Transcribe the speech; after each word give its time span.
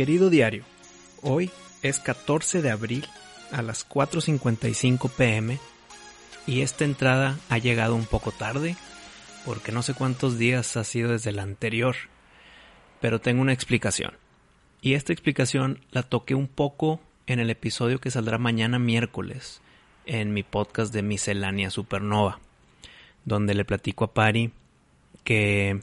Querido 0.00 0.30
diario, 0.30 0.64
hoy 1.20 1.50
es 1.82 2.00
14 2.00 2.62
de 2.62 2.70
abril 2.70 3.06
a 3.52 3.60
las 3.60 3.86
4.55 3.86 5.10
pm 5.10 5.58
y 6.46 6.62
esta 6.62 6.86
entrada 6.86 7.38
ha 7.50 7.58
llegado 7.58 7.94
un 7.96 8.06
poco 8.06 8.32
tarde 8.32 8.76
porque 9.44 9.72
no 9.72 9.82
sé 9.82 9.92
cuántos 9.92 10.38
días 10.38 10.78
ha 10.78 10.84
sido 10.84 11.12
desde 11.12 11.32
la 11.32 11.42
anterior, 11.42 11.96
pero 13.02 13.20
tengo 13.20 13.42
una 13.42 13.52
explicación. 13.52 14.14
Y 14.80 14.94
esta 14.94 15.12
explicación 15.12 15.84
la 15.90 16.02
toqué 16.02 16.34
un 16.34 16.48
poco 16.48 16.98
en 17.26 17.38
el 17.38 17.50
episodio 17.50 18.00
que 18.00 18.10
saldrá 18.10 18.38
mañana 18.38 18.78
miércoles 18.78 19.60
en 20.06 20.32
mi 20.32 20.42
podcast 20.42 20.94
de 20.94 21.02
Miscelánea 21.02 21.68
Supernova, 21.68 22.40
donde 23.26 23.52
le 23.52 23.66
platico 23.66 24.04
a 24.04 24.14
Pari 24.14 24.50
que, 25.24 25.82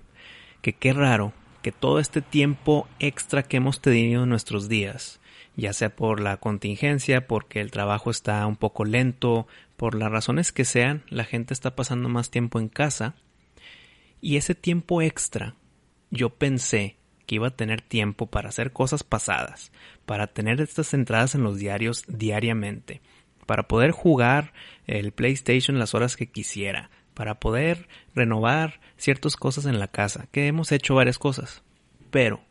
que 0.63 0.73
qué 0.73 0.93
raro 0.93 1.33
que 1.61 1.71
todo 1.71 1.99
este 1.99 2.21
tiempo 2.21 2.87
extra 2.99 3.43
que 3.43 3.57
hemos 3.57 3.81
tenido 3.81 4.23
en 4.23 4.29
nuestros 4.29 4.69
días, 4.69 5.19
ya 5.55 5.73
sea 5.73 5.95
por 5.95 6.19
la 6.19 6.37
contingencia, 6.37 7.27
porque 7.27 7.61
el 7.61 7.71
trabajo 7.71 8.11
está 8.11 8.45
un 8.45 8.55
poco 8.55 8.85
lento, 8.85 9.47
por 9.75 9.95
las 9.95 10.11
razones 10.11 10.51
que 10.51 10.65
sean, 10.65 11.03
la 11.09 11.23
gente 11.23 11.53
está 11.53 11.75
pasando 11.75 12.09
más 12.09 12.29
tiempo 12.29 12.59
en 12.59 12.69
casa, 12.69 13.15
y 14.21 14.37
ese 14.37 14.55
tiempo 14.55 15.01
extra, 15.01 15.55
yo 16.09 16.29
pensé 16.29 16.97
que 17.25 17.35
iba 17.35 17.47
a 17.47 17.55
tener 17.55 17.81
tiempo 17.81 18.27
para 18.27 18.49
hacer 18.49 18.71
cosas 18.71 19.03
pasadas, 19.03 19.71
para 20.05 20.27
tener 20.27 20.61
estas 20.61 20.93
entradas 20.93 21.35
en 21.35 21.43
los 21.43 21.57
diarios 21.57 22.05
diariamente, 22.07 23.01
para 23.45 23.67
poder 23.67 23.91
jugar 23.91 24.53
el 24.87 25.11
PlayStation 25.11 25.77
las 25.77 25.93
horas 25.93 26.15
que 26.15 26.27
quisiera, 26.27 26.89
para 27.17 27.39
poder 27.39 27.87
renovar 28.13 28.79
ciertas 28.95 29.37
cosas 29.37 29.65
en 29.65 29.79
la 29.79 29.87
casa, 29.87 30.27
que 30.31 30.45
hemos 30.45 30.71
hecho 30.71 30.93
varias 30.93 31.17
cosas. 31.17 31.63
Pero 32.11 32.41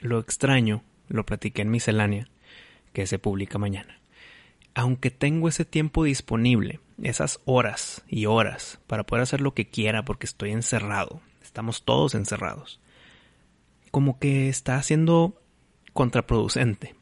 lo 0.00 0.18
extraño, 0.18 0.84
lo 1.08 1.24
platiqué 1.24 1.62
en 1.62 1.70
miscelánea, 1.70 2.28
que 2.92 3.06
se 3.06 3.18
publica 3.18 3.56
mañana. 3.56 4.00
Aunque 4.74 5.10
tengo 5.10 5.48
ese 5.48 5.64
tiempo 5.64 6.04
disponible, 6.04 6.80
esas 7.02 7.40
horas 7.46 8.04
y 8.06 8.26
horas 8.26 8.80
para 8.86 9.04
poder 9.04 9.22
hacer 9.22 9.40
lo 9.40 9.54
que 9.54 9.70
quiera 9.70 10.04
porque 10.04 10.26
estoy 10.26 10.50
encerrado, 10.50 11.22
estamos 11.42 11.82
todos 11.82 12.14
encerrados, 12.14 12.80
como 13.90 14.18
que 14.18 14.50
está 14.50 14.82
siendo 14.82 15.40
contraproducente. 15.94 16.94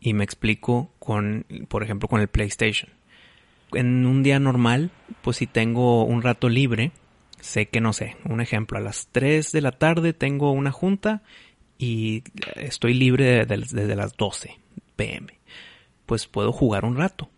Y 0.00 0.14
me 0.14 0.24
explico 0.24 0.90
con, 0.98 1.46
por 1.68 1.84
ejemplo, 1.84 2.08
con 2.08 2.20
el 2.20 2.26
PlayStation 2.26 2.90
en 3.72 4.06
un 4.06 4.22
día 4.22 4.38
normal, 4.38 4.90
pues 5.22 5.38
si 5.38 5.46
tengo 5.46 6.04
un 6.04 6.22
rato 6.22 6.48
libre, 6.48 6.92
sé 7.40 7.66
que 7.66 7.80
no 7.80 7.92
sé, 7.92 8.16
un 8.24 8.40
ejemplo, 8.40 8.78
a 8.78 8.80
las 8.80 9.08
3 9.12 9.52
de 9.52 9.60
la 9.60 9.72
tarde 9.72 10.12
tengo 10.12 10.52
una 10.52 10.72
junta 10.72 11.22
y 11.78 12.22
estoy 12.56 12.94
libre 12.94 13.46
desde 13.46 13.96
las 13.96 14.16
12 14.16 14.58
pm. 14.96 15.38
Pues 16.06 16.26
puedo 16.26 16.52
jugar 16.52 16.84
un 16.84 16.96
rato. 16.96 17.30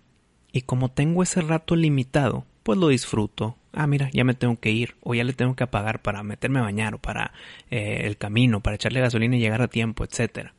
Y 0.53 0.63
como 0.63 0.91
tengo 0.91 1.23
ese 1.23 1.41
rato 1.41 1.77
limitado, 1.77 2.45
pues 2.63 2.79
lo 2.79 2.89
disfruto. 2.89 3.57
Ah, 3.73 3.87
mira, 3.87 4.11
ya 4.13 4.25
me 4.25 4.35
tengo 4.35 4.59
que 4.61 4.71
ir, 4.71 4.97
o 5.03 5.15
ya 5.15 5.25
le 5.25 5.33
tengo 5.33 5.57
que 5.57 5.65
apagar 5.65 6.03
para 6.03 6.23
meterme 6.23 6.59
a 6.59 6.63
bañar, 6.63 6.95
o 6.95 6.99
para 6.99 7.33
eh, 7.71 8.03
el 8.05 8.19
camino, 8.19 8.61
para 8.61 8.77
echarle 8.77 9.01
gasolina 9.01 9.37
y 9.37 9.41
llegar 9.41 9.63
a 9.63 9.69
tiempo, 9.69 10.05
etcétera. 10.05 10.55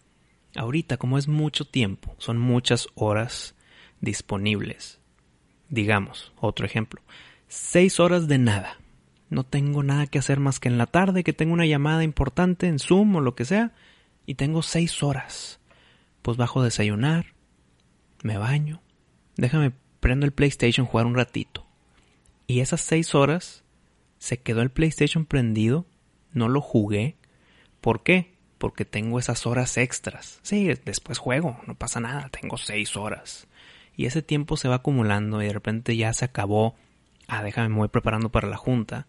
Ahorita, 0.56 0.98
como 0.98 1.18
es 1.18 1.28
mucho 1.28 1.66
tiempo, 1.66 2.16
son 2.18 2.40
muchas 2.40 2.88
horas 2.96 3.56
disponibles 4.02 5.00
digamos, 5.70 6.34
otro 6.40 6.66
ejemplo, 6.66 7.02
seis 7.48 8.00
horas 8.00 8.28
de 8.28 8.38
nada. 8.38 8.78
No 9.30 9.44
tengo 9.44 9.82
nada 9.82 10.08
que 10.08 10.20
hacer 10.20 10.40
más 10.40 10.60
que 10.60 10.70
en 10.70 10.78
la 10.78 10.86
tarde 10.86 11.24
que 11.24 11.34
tengo 11.34 11.54
una 11.54 11.66
llamada 11.66 12.04
importante 12.04 12.68
en 12.68 12.80
Zoom 12.80 13.16
o 13.16 13.22
lo 13.22 13.36
que 13.36 13.46
sea, 13.46 13.74
y 14.26 14.36
tengo 14.36 14.62
seis 14.62 15.02
horas. 15.02 15.60
Pues 16.22 16.38
bajo 16.38 16.64
desayunar, 16.64 17.34
me 18.22 18.38
baño, 18.38 18.82
déjame 19.36 19.72
prendo 20.00 20.26
el 20.26 20.34
PlayStation 20.34 20.86
jugar 20.86 21.06
un 21.06 21.16
ratito. 21.16 21.66
Y 22.46 22.60
esas 22.60 22.82
seis 22.82 23.16
horas 23.16 23.64
se 24.20 24.42
quedó 24.42 24.62
el 24.62 24.70
PlayStation 24.70 25.26
prendido, 25.26 25.86
no 26.32 26.48
lo 26.48 26.62
jugué. 26.62 27.18
¿Por 27.82 28.04
qué? 28.04 28.36
Porque 28.58 28.86
tengo 28.86 29.20
esas 29.20 29.46
horas 29.46 29.78
extras. 29.78 30.40
Sí, 30.44 30.70
después 30.86 31.18
juego, 31.18 31.60
no 31.68 31.76
pasa 31.76 32.00
nada, 32.00 32.30
tengo 32.30 32.58
seis 32.58 32.96
horas 32.96 33.48
y 33.96 34.06
ese 34.06 34.22
tiempo 34.22 34.58
se 34.58 34.68
va 34.68 34.76
acumulando 34.76 35.42
y 35.42 35.48
de 35.48 35.54
repente 35.54 35.96
ya 35.96 36.14
se 36.14 36.26
acabó. 36.26 36.76
Ah, 37.28 37.44
déjame, 37.44 37.70
me 37.70 37.76
voy 37.76 37.88
preparando 37.90 38.30
para 38.30 38.48
la 38.48 38.58
junta. 38.58 39.08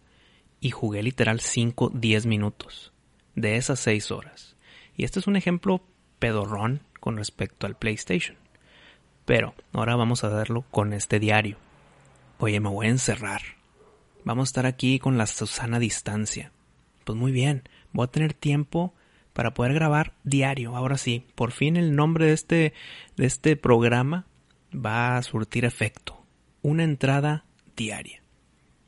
Y 0.59 0.71
jugué 0.71 1.03
literal 1.03 1.41
5, 1.41 1.91
10 1.93 2.25
minutos 2.25 2.93
de 3.35 3.57
esas 3.57 3.79
6 3.79 4.11
horas. 4.11 4.55
Y 4.95 5.03
este 5.03 5.19
es 5.19 5.27
un 5.27 5.35
ejemplo 5.35 5.83
pedorrón 6.19 6.81
con 6.99 7.17
respecto 7.17 7.67
al 7.67 7.75
PlayStation. 7.75 8.37
Pero 9.25 9.55
ahora 9.73 9.95
vamos 9.95 10.23
a 10.23 10.29
verlo 10.29 10.65
con 10.71 10.93
este 10.93 11.19
diario. 11.19 11.57
Oye, 12.37 12.59
me 12.59 12.69
voy 12.69 12.87
a 12.87 12.91
encerrar. 12.91 13.41
Vamos 14.23 14.47
a 14.47 14.49
estar 14.49 14.65
aquí 14.65 14.99
con 14.99 15.17
la 15.17 15.25
Susana 15.25 15.79
distancia. 15.79 16.51
Pues 17.03 17.17
muy 17.17 17.31
bien, 17.31 17.67
voy 17.91 18.05
a 18.05 18.11
tener 18.11 18.33
tiempo 18.33 18.93
para 19.33 19.53
poder 19.53 19.73
grabar 19.73 20.13
diario. 20.23 20.75
Ahora 20.75 20.97
sí, 20.97 21.25
por 21.35 21.51
fin 21.51 21.75
el 21.75 21.95
nombre 21.95 22.27
de 22.27 22.33
este, 22.33 22.73
de 23.17 23.25
este 23.25 23.55
programa 23.55 24.25
va 24.75 25.17
a 25.17 25.23
surtir 25.23 25.65
efecto. 25.65 26.25
Una 26.61 26.83
entrada 26.83 27.45
diaria. 27.75 28.21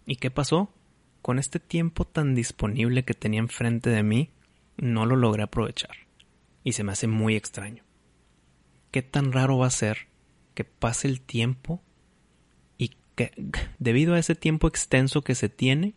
¿Y 0.05 0.17
qué 0.17 0.31
pasó? 0.31 0.73
Con 1.21 1.39
este 1.39 1.59
tiempo 1.59 2.05
tan 2.05 2.35
disponible 2.35 3.03
que 3.03 3.13
tenía 3.13 3.39
enfrente 3.39 3.89
de 3.89 4.03
mí, 4.03 4.29
no 4.77 5.05
lo 5.05 5.15
logré 5.15 5.43
aprovechar. 5.43 5.95
Y 6.63 6.73
se 6.73 6.83
me 6.83 6.91
hace 6.91 7.07
muy 7.07 7.35
extraño. 7.35 7.83
¿Qué 8.91 9.01
tan 9.01 9.31
raro 9.31 9.57
va 9.57 9.67
a 9.67 9.71
ser 9.71 10.07
que 10.53 10.63
pase 10.63 11.07
el 11.07 11.21
tiempo 11.21 11.81
y 12.77 12.91
que 13.15 13.31
debido 13.79 14.13
a 14.13 14.19
ese 14.19 14.35
tiempo 14.35 14.67
extenso 14.67 15.23
que 15.23 15.35
se 15.35 15.49
tiene, 15.49 15.93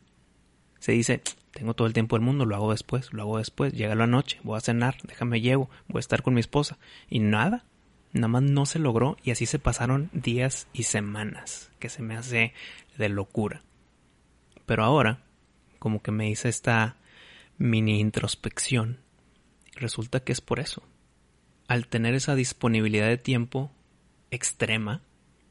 se 0.81 0.93
dice, 0.93 1.23
tengo 1.53 1.75
todo 1.75 1.87
el 1.87 1.93
tiempo 1.93 2.17
del 2.17 2.25
mundo, 2.25 2.47
lo 2.47 2.57
hago 2.57 2.71
después, 2.71 3.13
lo 3.13 3.23
hago 3.23 3.39
después, 3.39 3.73
llega 3.73 3.95
la 3.95 4.07
noche, 4.07 4.41
voy 4.43 4.57
a 4.57 4.61
cenar, 4.61 4.97
déjame 5.07 5.41
llego, 5.41 5.71
voy 5.89 5.99
a 5.99 6.01
estar 6.01 6.23
con 6.23 6.35
mi 6.35 6.41
esposa. 6.41 6.79
Y 7.09 7.21
nada, 7.21 7.65
nada 8.13 8.29
más 8.29 8.43
no 8.43 8.67
se 8.67 8.79
logró 8.79 9.17
y 9.23 9.31
así 9.31 9.47
se 9.47 9.59
pasaron 9.59 10.11
días 10.13 10.69
y 10.73 10.85
semanas, 10.85 11.71
que 11.79 11.89
se 11.89 12.03
me 12.03 12.17
hace 12.17 12.53
de 12.99 13.09
locura. 13.09 13.63
Pero 14.67 14.85
ahora, 14.85 15.23
como 15.79 16.03
que 16.03 16.11
me 16.11 16.31
hice 16.31 16.49
esta 16.49 16.97
mini 17.59 18.01
introspección, 18.01 19.01
resulta 19.75 20.21
que 20.21 20.33
es 20.33 20.41
por 20.41 20.61
eso. 20.61 20.83
Al 21.69 21.87
tener 21.87 22.15
esa 22.15 22.35
disponibilidad 22.35 23.09
de 23.09 23.19
tiempo 23.19 23.71
extrema, 24.31 25.03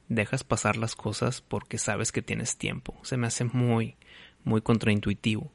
dejas 0.09 0.43
pasar 0.43 0.75
las 0.75 0.95
cosas 0.95 1.41
porque 1.41 1.77
sabes 1.77 2.11
que 2.11 2.21
tienes 2.21 2.57
tiempo. 2.57 2.97
Se 3.03 3.15
me 3.15 3.27
hace 3.27 3.45
muy, 3.45 3.95
muy 4.43 4.61
contraintuitivo. 4.61 5.51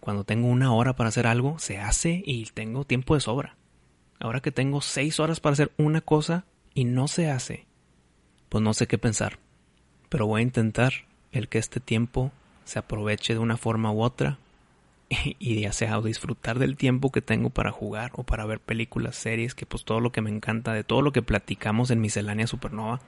Cuando 0.00 0.24
tengo 0.24 0.48
una 0.48 0.72
hora 0.72 0.94
para 0.96 1.08
hacer 1.08 1.26
algo, 1.26 1.58
se 1.58 1.78
hace 1.78 2.22
y 2.24 2.44
tengo 2.46 2.84
tiempo 2.84 3.14
de 3.14 3.20
sobra. 3.20 3.56
Ahora 4.20 4.40
que 4.40 4.52
tengo 4.52 4.80
seis 4.80 5.20
horas 5.20 5.40
para 5.40 5.54
hacer 5.54 5.72
una 5.76 6.00
cosa 6.00 6.44
y 6.72 6.84
no 6.84 7.08
se 7.08 7.30
hace, 7.30 7.66
pues 8.48 8.62
no 8.62 8.74
sé 8.74 8.86
qué 8.86 8.98
pensar. 8.98 9.38
Pero 10.08 10.26
voy 10.26 10.40
a 10.40 10.44
intentar 10.44 10.92
el 11.32 11.48
que 11.48 11.58
este 11.58 11.80
tiempo 11.80 12.32
se 12.64 12.78
aproveche 12.78 13.34
de 13.34 13.40
una 13.40 13.56
forma 13.56 13.92
u 13.92 14.02
otra 14.02 14.38
y 15.38 15.60
ya 15.60 15.72
sea 15.72 16.00
disfrutar 16.00 16.58
del 16.58 16.76
tiempo 16.76 17.10
que 17.10 17.22
tengo 17.22 17.50
para 17.50 17.70
jugar 17.70 18.12
o 18.14 18.22
para 18.22 18.46
ver 18.46 18.60
películas, 18.60 19.16
series, 19.16 19.54
que 19.54 19.66
pues 19.66 19.84
todo 19.84 20.00
lo 20.00 20.12
que 20.12 20.20
me 20.20 20.30
encanta, 20.30 20.72
de 20.72 20.84
todo 20.84 21.02
lo 21.02 21.12
que 21.12 21.22
platicamos 21.22 21.90
en 21.90 22.00
Miscelánea 22.00 22.46
Supernova 22.46 23.00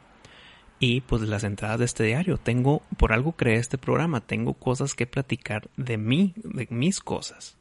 y 0.78 1.00
pues 1.02 1.22
las 1.22 1.44
entradas 1.44 1.78
de 1.78 1.84
este 1.86 2.04
diario. 2.04 2.38
Tengo, 2.38 2.82
por 2.98 3.12
algo 3.12 3.32
creé 3.32 3.56
este 3.56 3.78
programa, 3.78 4.20
tengo 4.20 4.54
cosas 4.54 4.94
que 4.94 5.06
platicar 5.06 5.68
de 5.76 5.96
mí, 5.96 6.34
de 6.36 6.66
mis 6.70 7.00
cosas. 7.00 7.56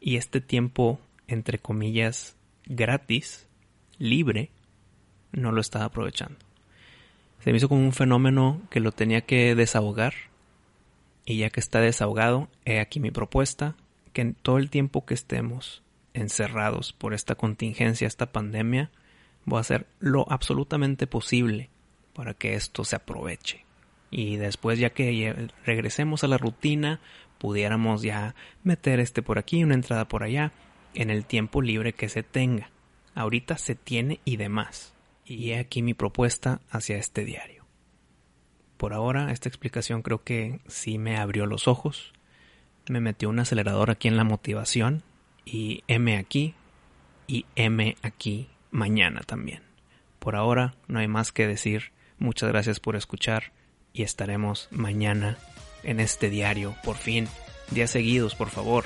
Y 0.00 0.16
este 0.16 0.40
tiempo, 0.40 0.98
entre 1.26 1.58
comillas, 1.58 2.36
gratis, 2.70 3.48
libre, 3.98 4.50
no 5.32 5.52
lo 5.52 5.60
estaba 5.60 5.86
aprovechando. 5.86 6.38
Se 7.40 7.50
me 7.50 7.58
hizo 7.58 7.68
como 7.68 7.82
un 7.82 7.92
fenómeno 7.92 8.62
que 8.70 8.80
lo 8.80 8.92
tenía 8.92 9.22
que 9.22 9.54
desahogar. 9.54 10.14
Y 11.24 11.38
ya 11.38 11.50
que 11.50 11.60
está 11.60 11.80
desahogado, 11.80 12.48
he 12.64 12.80
aquí 12.80 13.00
mi 13.00 13.10
propuesta, 13.10 13.76
que 14.12 14.22
en 14.22 14.34
todo 14.34 14.58
el 14.58 14.70
tiempo 14.70 15.04
que 15.04 15.14
estemos 15.14 15.82
encerrados 16.14 16.92
por 16.92 17.12
esta 17.12 17.34
contingencia, 17.34 18.06
esta 18.06 18.32
pandemia, 18.32 18.90
voy 19.44 19.58
a 19.58 19.60
hacer 19.60 19.86
lo 19.98 20.30
absolutamente 20.30 21.06
posible 21.06 21.70
para 22.14 22.34
que 22.34 22.54
esto 22.54 22.84
se 22.84 22.96
aproveche. 22.96 23.64
Y 24.10 24.36
después 24.36 24.78
ya 24.78 24.90
que 24.90 25.48
regresemos 25.64 26.24
a 26.24 26.28
la 26.28 26.38
rutina, 26.38 27.00
pudiéramos 27.38 28.02
ya 28.02 28.34
meter 28.64 29.00
este 29.00 29.22
por 29.22 29.38
aquí, 29.38 29.62
una 29.62 29.74
entrada 29.74 30.08
por 30.08 30.24
allá, 30.24 30.52
en 30.94 31.10
el 31.10 31.24
tiempo 31.24 31.62
libre 31.62 31.92
que 31.92 32.08
se 32.08 32.22
tenga. 32.22 32.70
Ahorita 33.14 33.58
se 33.58 33.74
tiene 33.74 34.20
y 34.24 34.36
demás. 34.36 34.94
Y 35.24 35.50
he 35.50 35.58
aquí 35.58 35.82
mi 35.82 35.94
propuesta 35.94 36.60
hacia 36.70 36.96
este 36.96 37.24
diario. 37.24 37.64
Por 38.76 38.94
ahora, 38.94 39.30
esta 39.30 39.48
explicación 39.48 40.02
creo 40.02 40.24
que 40.24 40.60
sí 40.66 40.98
me 40.98 41.18
abrió 41.18 41.44
los 41.44 41.68
ojos, 41.68 42.12
me 42.88 43.00
metió 43.00 43.28
un 43.28 43.38
acelerador 43.38 43.90
aquí 43.90 44.08
en 44.08 44.16
la 44.16 44.24
motivación 44.24 45.02
y 45.44 45.84
M 45.86 46.16
aquí 46.16 46.54
y 47.26 47.44
M 47.56 47.96
aquí 48.02 48.48
mañana 48.70 49.20
también. 49.20 49.62
Por 50.18 50.34
ahora 50.34 50.74
no 50.88 50.98
hay 50.98 51.08
más 51.08 51.30
que 51.30 51.46
decir. 51.46 51.92
Muchas 52.18 52.48
gracias 52.48 52.80
por 52.80 52.96
escuchar 52.96 53.52
y 53.92 54.02
estaremos 54.02 54.68
mañana 54.70 55.38
en 55.82 56.00
este 56.00 56.30
diario, 56.30 56.74
por 56.84 56.96
fin. 56.96 57.28
Días 57.70 57.90
seguidos, 57.90 58.34
por 58.34 58.48
favor. 58.48 58.84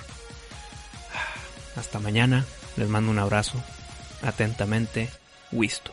Hasta 1.77 1.99
mañana. 1.99 2.45
Les 2.77 2.89
mando 2.89 3.11
un 3.11 3.19
abrazo. 3.19 3.63
Atentamente, 4.23 5.11
Wisto. 5.53 5.93